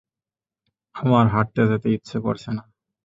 [0.95, 2.63] আমার হাটতে যেতে ইচ্ছে করছে না।